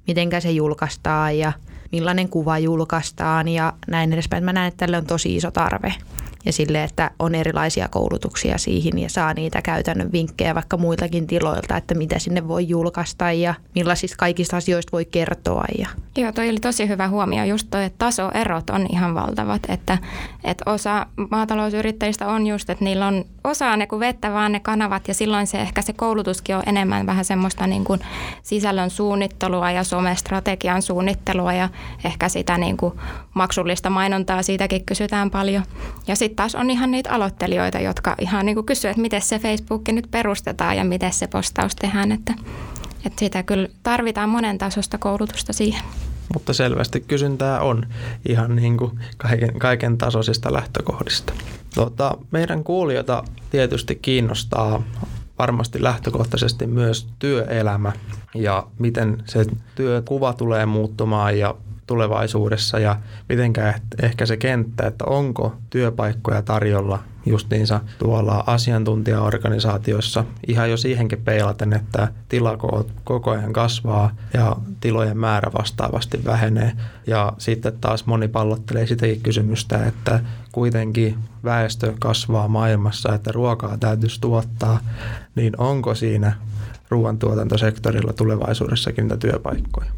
[0.06, 1.52] miten se julkaistaan ja
[1.92, 4.44] millainen kuva julkaistaan ja näin edespäin.
[4.44, 5.94] Mä näen, että tälle on tosi iso tarve
[6.44, 11.76] ja sille, että on erilaisia koulutuksia siihen ja saa niitä käytännön vinkkejä vaikka muiltakin tiloilta,
[11.76, 15.64] että mitä sinne voi julkaista ja millaisista kaikista asioista voi kertoa.
[15.78, 15.88] Ja.
[16.16, 17.44] Joo, toi oli tosi hyvä huomio.
[17.44, 19.98] Just toi, että tasoerot on ihan valtavat, että,
[20.44, 25.08] että osa maatalousyrittäjistä on just, että niillä on, osaa ne kuin vettä vaan ne kanavat
[25.08, 28.00] ja silloin se ehkä se koulutuskin on enemmän vähän semmoista niin kuin
[28.42, 31.68] sisällön suunnittelua ja somestrategian suunnittelua ja
[32.04, 32.94] ehkä sitä niin kuin
[33.34, 35.62] maksullista mainontaa siitäkin kysytään paljon.
[36.06, 39.38] Ja sitten taas on ihan niitä aloittelijoita, jotka ihan niin kuin kysyvät, että miten se
[39.38, 42.34] Facebook nyt perustetaan ja miten se postaus tehdään, että,
[43.06, 45.82] että sitä kyllä tarvitaan monen tasosta koulutusta siihen
[46.34, 47.86] mutta selvästi kysyntää on
[48.28, 51.32] ihan niin kuin kaiken, kaiken tasoisista lähtökohdista.
[51.74, 54.82] Tota, meidän kuulijoita tietysti kiinnostaa
[55.38, 57.92] varmasti lähtökohtaisesti myös työelämä
[58.34, 61.54] ja miten se työkuva tulee muuttumaan ja
[61.86, 62.96] tulevaisuudessa ja
[63.28, 71.72] mitenkä ehkä se kenttä, että onko työpaikkoja tarjolla justiinsa tuolla asiantuntijaorganisaatioissa ihan jo siihenkin peilaten,
[71.72, 76.72] että tilako koko ajan kasvaa ja tilojen määrä vastaavasti vähenee.
[77.06, 80.20] Ja sitten taas moni pallottelee sitäkin kysymystä, että
[80.52, 84.80] kuitenkin väestö kasvaa maailmassa, että ruokaa täytyisi tuottaa,
[85.34, 86.32] niin onko siinä
[86.88, 89.90] ruoantuotantosektorilla tulevaisuudessakin niitä työpaikkoja?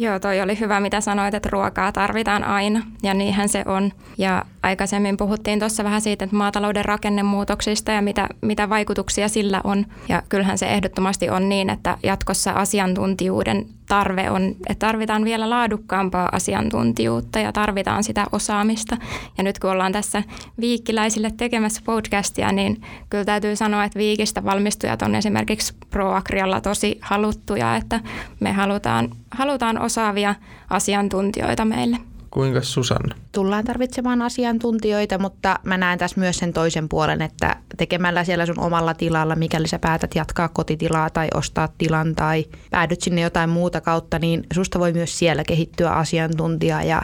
[0.00, 3.92] Joo, toi oli hyvä, mitä sanoit, että ruokaa tarvitaan aina, ja niinhän se on.
[4.18, 9.86] Ja aikaisemmin puhuttiin tuossa vähän siitä, että maatalouden rakennemuutoksista ja mitä, mitä vaikutuksia sillä on.
[10.08, 16.28] Ja kyllähän se ehdottomasti on niin, että jatkossa asiantuntijuuden tarve on, että tarvitaan vielä laadukkaampaa
[16.32, 18.96] asiantuntijuutta ja tarvitaan sitä osaamista.
[19.38, 20.22] Ja nyt kun ollaan tässä
[20.60, 27.76] viikkiläisille tekemässä podcastia, niin kyllä täytyy sanoa, että viikistä valmistujat on esimerkiksi ProAgrialla tosi haluttuja,
[27.76, 28.00] että
[28.40, 30.34] me halutaan, halutaan osaavia
[30.70, 32.09] asiantuntijoita meille.
[32.30, 33.14] Kuinka Susanna?
[33.32, 38.60] Tullaan tarvitsemaan asiantuntijoita, mutta mä näen tässä myös sen toisen puolen, että tekemällä siellä sun
[38.60, 43.80] omalla tilalla, mikäli sä päätät jatkaa kotitilaa tai ostaa tilan tai päädyt sinne jotain muuta
[43.80, 46.82] kautta, niin susta voi myös siellä kehittyä asiantuntija.
[46.82, 47.02] Ja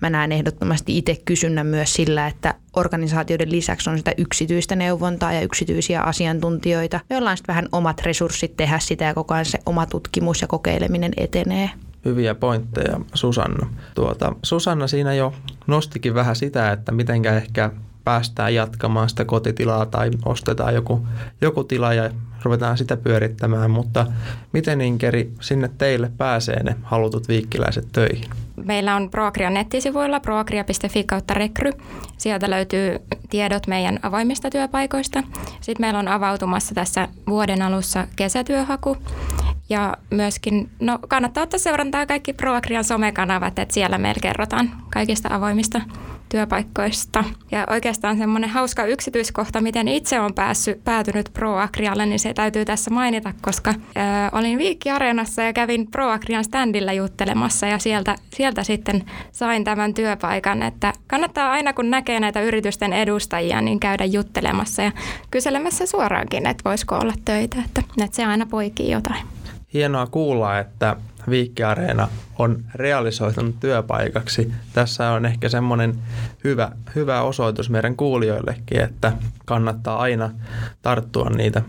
[0.00, 5.40] mä näen ehdottomasti itse kysynnän myös sillä, että organisaatioiden lisäksi on sitä yksityistä neuvontaa ja
[5.40, 9.86] yksityisiä asiantuntijoita, joilla on sitten vähän omat resurssit tehdä sitä ja koko ajan se oma
[9.86, 11.70] tutkimus ja kokeileminen etenee
[12.04, 13.66] hyviä pointteja Susanna.
[13.94, 15.34] Tuota, Susanna siinä jo
[15.66, 17.70] nostikin vähän sitä, että mitenkä ehkä
[18.04, 21.06] päästään jatkamaan sitä kotitilaa tai ostetaan joku,
[21.40, 22.10] joku tila ja
[22.42, 24.06] ruvetaan sitä pyörittämään, mutta
[24.52, 28.30] miten Inkeri sinne teille pääsee ne halutut viikkiläiset töihin?
[28.64, 31.70] Meillä on Proagrian nettisivuilla proagria.fi kautta rekry.
[32.18, 32.98] Sieltä löytyy
[33.30, 35.22] tiedot meidän avoimista työpaikoista.
[35.60, 38.96] Sitten meillä on avautumassa tässä vuoden alussa kesätyöhaku.
[39.72, 45.80] Ja myöskin, no kannattaa ottaa seurantaa kaikki Proagrian somekanavat, että siellä meillä kerrotaan kaikista avoimista
[46.28, 47.24] työpaikkoista.
[47.50, 52.90] Ja oikeastaan semmoinen hauska yksityiskohta, miten itse on päässyt, päätynyt ProAgrialle, niin se täytyy tässä
[52.90, 54.00] mainita, koska ö,
[54.32, 60.62] olin Viikki Areenassa ja kävin ProAgrian standilla juttelemassa ja sieltä, sieltä sitten sain tämän työpaikan,
[60.62, 64.92] että kannattaa aina kun näkee näitä yritysten edustajia, niin käydä juttelemassa ja
[65.30, 69.26] kyselemässä suoraankin, että voisiko olla töitä, että, että se aina poikii jotain
[69.74, 70.96] hienoa kuulla, että
[71.30, 72.08] Viikkiareena
[72.38, 74.52] on realisoitunut työpaikaksi.
[74.72, 75.94] Tässä on ehkä semmoinen
[76.44, 79.12] hyvä, hyvä osoitus meidän kuulijoillekin, että
[79.44, 80.30] kannattaa aina
[80.82, 81.62] tarttua niitä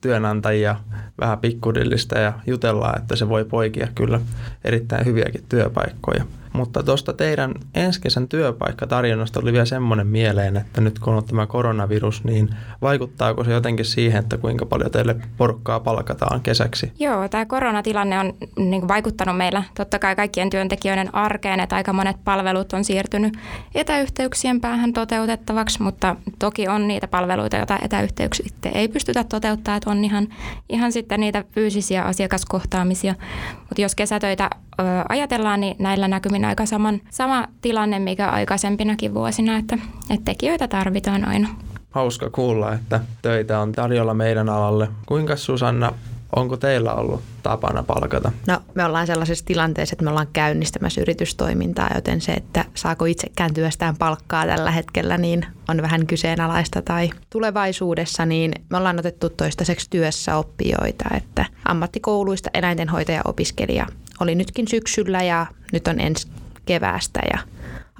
[0.00, 0.76] työnantajia
[1.20, 4.20] vähän pikkudillista ja jutella, että se voi poikia kyllä
[4.64, 6.24] erittäin hyviäkin työpaikkoja.
[6.52, 11.46] Mutta tuosta teidän ensi kesän työpaikkatarjonnasta oli vielä semmoinen mieleen, että nyt kun on tämä
[11.46, 12.48] koronavirus, niin
[12.82, 16.92] vaikuttaako se jotenkin siihen, että kuinka paljon teille porukkaa palkataan kesäksi?
[16.98, 22.16] Joo, tämä koronatilanne on niin vaikuttanut meillä totta kai kaikkien työntekijöiden arkeen, että aika monet
[22.24, 23.38] palvelut on siirtynyt
[23.74, 30.04] etäyhteyksien päähän toteutettavaksi, mutta toki on niitä palveluita, joita etäyhteyksiä ei pystytä toteuttamaan, että on
[30.04, 30.28] ihan,
[30.68, 33.14] ihan sitten niitä fyysisiä asiakaskohtaamisia.
[33.58, 39.56] Mutta jos kesätöitä ö, ajatellaan, niin näillä näkymin aika saman, sama tilanne, mikä aikaisempinakin vuosina,
[39.56, 39.78] että,
[40.10, 41.48] että tekijöitä tarvitaan aina.
[41.90, 44.88] Hauska kuulla, että töitä on tarjolla meidän alalle.
[45.06, 45.92] Kuinka Susanna
[46.36, 48.32] Onko teillä ollut tapana palkata?
[48.46, 53.54] No me ollaan sellaisessa tilanteessa, että me ollaan käynnistämässä yritystoimintaa, joten se, että saako itsekään
[53.54, 56.82] työstään palkkaa tällä hetkellä, niin on vähän kyseenalaista.
[56.82, 63.86] Tai tulevaisuudessa niin me ollaan otettu toistaiseksi työssä oppijoita, että ammattikouluista eläintenhoitaja opiskelija
[64.20, 66.28] oli nytkin syksyllä ja nyt on ensi
[66.66, 67.38] keväästä ja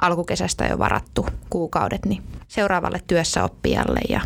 [0.03, 4.21] alkukesästä jo varattu kuukaudet niin seuraavalle työssäoppijalle ja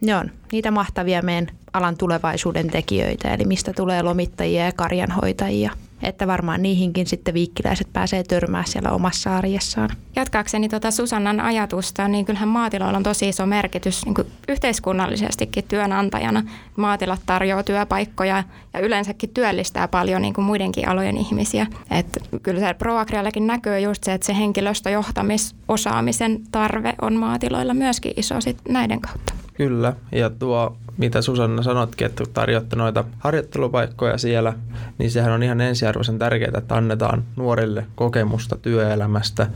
[0.00, 5.70] ne on niitä mahtavia meidän alan tulevaisuuden tekijöitä, eli mistä tulee lomittajia ja karjanhoitajia.
[6.02, 9.90] Että varmaan niihinkin sitten viikkiläiset pääsee törmää siellä omassa arjessaan.
[10.16, 16.42] Jatkaakseni tuota Susannan ajatusta, niin kyllähän maatiloilla on tosi iso merkitys niin kuin yhteiskunnallisestikin työnantajana.
[16.76, 21.66] Maatilat tarjoaa työpaikkoja ja yleensäkin työllistää paljon niin kuin muidenkin alojen ihmisiä.
[21.90, 28.40] Et kyllä se Proagriallakin näkyy just se, että se henkilöstöjohtamisosaamisen tarve on maatiloilla myöskin iso
[28.40, 29.43] sit näiden kautta.
[29.54, 34.52] Kyllä, ja tuo, mitä Susanna sanotkin, että tarjotte noita harjoittelupaikkoja siellä,
[34.98, 39.46] niin sehän on ihan ensiarvoisen tärkeää, että annetaan nuorille kokemusta työelämästä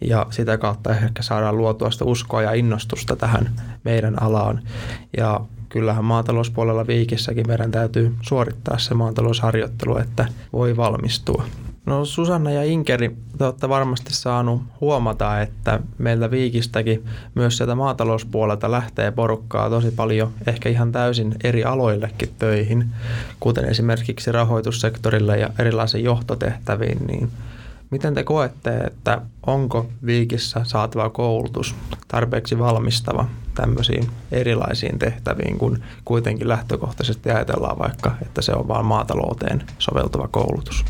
[0.00, 3.50] ja sitä kautta ehkä saadaan luotua sitä uskoa ja innostusta tähän
[3.84, 4.62] meidän alaan.
[5.16, 11.44] Ja kyllähän maatalouspuolella viikissäkin meidän täytyy suorittaa se maatalousharjoittelu, että voi valmistua.
[11.86, 18.70] No Susanna ja Inkeri, te olette varmasti saanut huomata, että meiltä Viikistäkin myös sieltä maatalouspuolelta
[18.70, 22.86] lähtee porukkaa tosi paljon ehkä ihan täysin eri aloillekin töihin,
[23.40, 27.30] kuten esimerkiksi rahoitussektorille ja erilaisiin johtotehtäviin, niin
[27.90, 31.74] Miten te koette, että onko Viikissä saatava koulutus
[32.08, 39.62] tarpeeksi valmistava tämmöisiin erilaisiin tehtäviin, kun kuitenkin lähtökohtaisesti ajatellaan vaikka, että se on vain maatalouteen
[39.78, 40.84] soveltuva koulutus?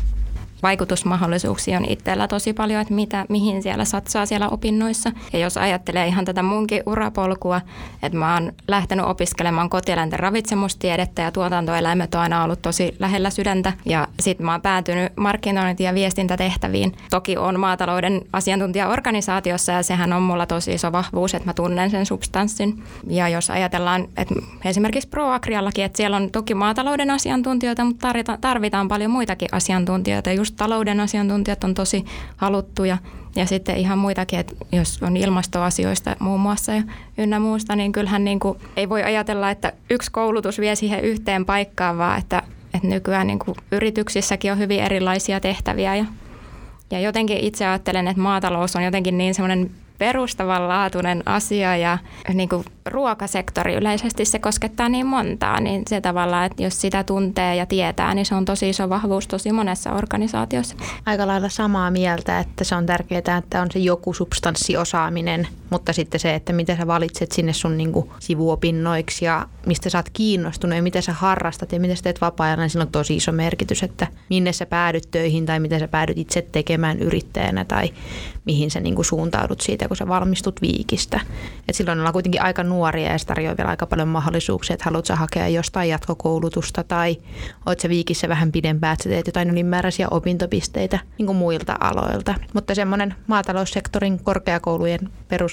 [0.63, 5.11] Vaikutusmahdollisuuksia on itsellä tosi paljon, että mitä, mihin siellä satsaa siellä opinnoissa.
[5.33, 7.61] Ja jos ajattelee ihan tätä munkin urapolkua,
[8.03, 13.73] että mä oon lähtenyt opiskelemaan kotieläinten ravitsemustiedettä ja tuotantoeläimet on aina ollut tosi lähellä sydäntä.
[13.85, 16.95] Ja sitten mä oon päätynyt markkinointi- ja viestintätehtäviin.
[17.09, 22.05] Toki on maatalouden asiantuntijaorganisaatiossa ja sehän on mulla tosi iso vahvuus, että mä tunnen sen
[22.05, 22.83] substanssin.
[23.07, 28.07] Ja jos ajatellaan, että esimerkiksi ProAgriallakin, että siellä on toki maatalouden asiantuntijoita, mutta
[28.41, 32.05] tarvitaan paljon muitakin asiantuntijoita just just talouden asiantuntijat on tosi
[32.37, 32.97] haluttuja.
[33.35, 36.83] Ja sitten ihan muitakin, että jos on ilmastoasioista muun muassa ja
[37.17, 41.45] ynnä muusta, niin kyllähän niin kuin ei voi ajatella, että yksi koulutus vie siihen yhteen
[41.45, 45.95] paikkaan, vaan että, että nykyään niin kuin yrityksissäkin on hyvin erilaisia tehtäviä.
[45.95, 46.05] Ja,
[46.91, 51.97] ja jotenkin itse ajattelen, että maatalous on jotenkin niin semmoinen perustavanlaatuinen asia ja
[52.33, 57.55] niin kuin ruokasektori yleisesti se koskettaa niin montaa, niin se tavallaan, että jos sitä tuntee
[57.55, 60.75] ja tietää, niin se on tosi iso vahvuus tosi monessa organisaatiossa.
[61.05, 66.19] Aika lailla samaa mieltä, että se on tärkeää, että on se joku substanssiosaaminen, mutta sitten
[66.19, 70.75] se, että miten sä valitset sinne sun niin kuin sivuopinnoiksi ja mistä sä oot kiinnostunut
[70.75, 73.83] ja miten sä harrastat ja miten sä teet vapaa-ajalla, niin sillä on tosi iso merkitys,
[73.83, 77.93] että minne sä päädyt töihin tai miten sä päädyt itse tekemään yrittäjänä tai
[78.45, 81.19] mihin sä niin kuin suuntaudut siitä, kun sä valmistut viikistä.
[81.69, 85.09] Et silloin ollaan kuitenkin aika nuoria ja se tarjoaa vielä aika paljon mahdollisuuksia, että haluat
[85.09, 87.17] hakea jostain jatkokoulutusta tai
[87.65, 92.35] oot sä viikissä vähän pidempään, että sä teet jotain ylimääräisiä opintopisteitä niin kuin muilta aloilta.
[92.53, 94.99] Mutta semmoinen maataloussektorin korkeakoulujen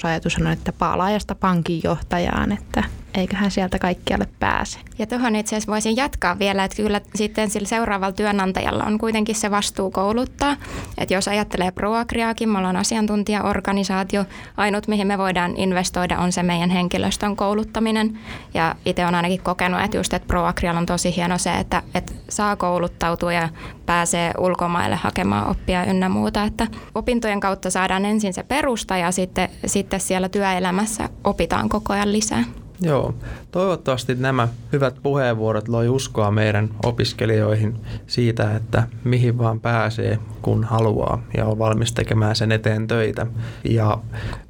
[0.09, 4.79] perusajatus on, että paalaajasta pankin johtajaan, että eiköhän sieltä kaikkialle pääse.
[4.99, 9.35] Ja tuohon itse asiassa voisin jatkaa vielä, että kyllä sitten sillä seuraavalla työnantajalla on kuitenkin
[9.35, 10.55] se vastuu kouluttaa.
[10.97, 14.25] Että jos ajattelee Proagriaakin, me ollaan asiantuntijaorganisaatio,
[14.57, 18.19] ainut mihin me voidaan investoida on se meidän henkilöstön kouluttaminen.
[18.53, 22.13] Ja itse olen ainakin kokenut, että just että Proagrialla on tosi hieno se, että, että
[22.29, 23.49] saa kouluttautua ja
[23.89, 26.43] pääsee ulkomaille hakemaan oppia ynnä muuta.
[26.43, 32.11] Että opintojen kautta saadaan ensin se perusta ja sitten, sitten siellä työelämässä opitaan koko ajan
[32.11, 32.43] lisää.
[32.81, 33.15] Joo,
[33.51, 37.75] toivottavasti nämä hyvät puheenvuorot loi uskoa meidän opiskelijoihin
[38.07, 43.27] siitä, että mihin vaan pääsee, kun haluaa ja on valmis tekemään sen eteen töitä.
[43.63, 43.97] Ja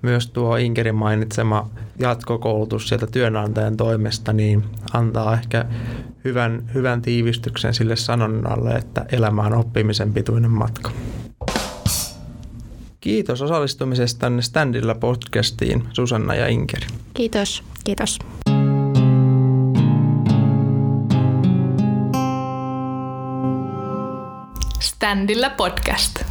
[0.02, 4.64] myös tuo Inkerin mainitsema jatkokoulutus sieltä työnantajan toimesta niin
[4.94, 5.66] antaa ehkä
[6.24, 10.92] hyvän, hyvän tiivistyksen sille sanonnalle, että elämä on oppimisen pituinen matka.
[13.02, 16.88] Kiitos osallistumisestanne Standilla podcastiin, Susanna ja Inkeri.
[17.14, 17.64] Kiitos.
[17.84, 18.20] Kiitos.
[24.80, 26.24] Standilla podcast.